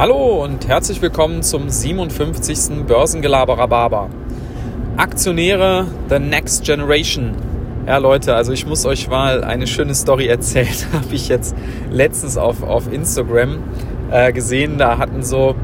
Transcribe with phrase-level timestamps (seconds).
[0.00, 2.86] Hallo und herzlich willkommen zum 57.
[2.86, 4.08] Börsengelaberer.
[4.96, 7.32] Aktionäre The Next Generation.
[7.86, 10.72] Ja, Leute, also ich muss euch mal eine schöne Story erzählen.
[10.94, 11.54] Habe ich jetzt
[11.90, 13.58] letztens auf, auf Instagram
[14.10, 14.78] äh, gesehen.
[14.78, 15.54] Da hatten so,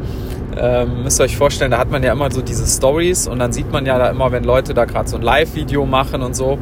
[0.58, 3.52] ähm, müsst ihr euch vorstellen, da hat man ja immer so diese Stories und dann
[3.52, 6.58] sieht man ja da immer, wenn Leute da gerade so ein Live-Video machen und so.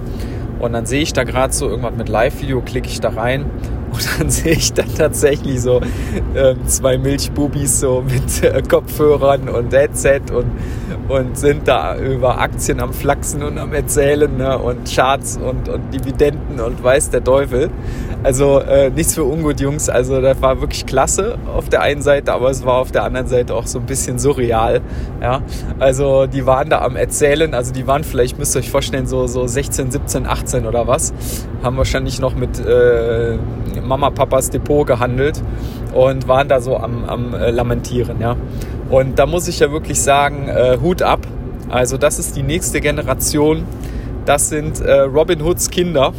[0.61, 3.47] Und dann sehe ich da gerade so irgendwas mit Live-Video, klicke ich da rein
[4.05, 5.81] und dann sehe ich dann tatsächlich so
[6.35, 10.51] äh, zwei Milchbubis so mit äh, Kopfhörern und Headset und,
[11.09, 14.59] und sind da über Aktien am Flachsen und am Erzählen ne?
[14.59, 17.71] und Charts und, und Dividenden und weiß der Teufel.
[18.25, 19.91] Also äh, nichts für ungut, Jungs.
[19.91, 23.27] Also das war wirklich klasse auf der einen Seite, aber es war auf der anderen
[23.27, 24.81] Seite auch so ein bisschen surreal.
[25.21, 25.43] Ja?
[25.79, 29.27] Also die waren da am Erzählen, also die waren vielleicht, müsst ihr euch vorstellen, so,
[29.27, 31.13] so 16, 17, 18 oder was.
[31.63, 33.37] Haben wahrscheinlich noch mit äh,
[33.85, 35.43] Mama, Papas Depot gehandelt
[35.93, 38.21] und waren da so am, am äh, Lamentieren.
[38.21, 38.37] Ja?
[38.91, 41.21] Und da muss ich ja wirklich sagen, äh, Hut ab.
[41.71, 43.65] Also das ist die nächste Generation.
[44.25, 46.13] Das sind äh, Robin Hoods Kinder.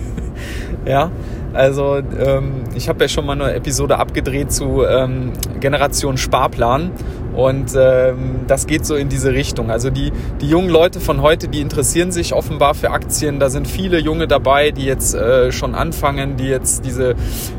[0.86, 1.10] ja,
[1.52, 6.90] also ähm, ich habe ja schon mal eine Episode abgedreht zu ähm, Generation Sparplan
[7.36, 9.70] und ähm, das geht so in diese Richtung.
[9.70, 13.38] Also die, die jungen Leute von heute, die interessieren sich offenbar für Aktien.
[13.38, 17.14] Da sind viele Junge dabei, die jetzt äh, schon anfangen, die jetzt diese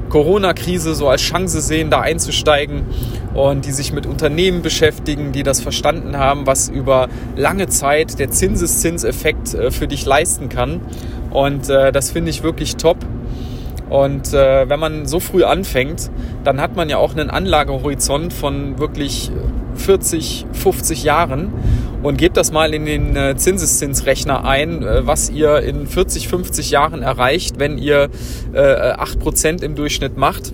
[0.09, 2.85] Corona-Krise so als Chance sehen, da einzusteigen
[3.35, 8.31] und die sich mit Unternehmen beschäftigen, die das verstanden haben, was über lange Zeit der
[8.31, 10.81] Zinseszinseffekt äh, für dich leisten kann.
[11.29, 12.97] Und äh, das finde ich wirklich top.
[13.91, 16.09] Und äh, wenn man so früh anfängt,
[16.43, 19.31] dann hat man ja auch einen Anlagehorizont von wirklich
[19.77, 21.53] 40, 50 Jahren
[22.03, 26.71] und gebt das mal in den äh, Zinseszinsrechner ein, äh, was ihr in 40, 50
[26.71, 28.09] Jahren erreicht, wenn ihr
[28.53, 30.53] äh, 8% im Durchschnitt macht.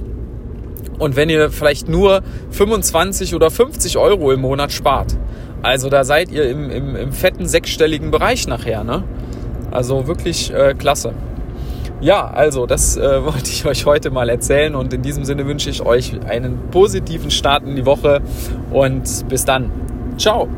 [1.00, 5.18] Und wenn ihr vielleicht nur 25 oder 50 Euro im Monat spart.
[5.62, 8.84] Also da seid ihr im, im, im fetten sechsstelligen Bereich nachher.
[8.84, 9.04] Ne?
[9.72, 11.14] Also wirklich äh, klasse.
[12.04, 15.70] Ja, also das äh, wollte ich euch heute mal erzählen und in diesem Sinne wünsche
[15.70, 18.22] ich euch einen positiven Start in die Woche
[18.72, 19.72] und bis dann.
[20.18, 20.50] Ciao.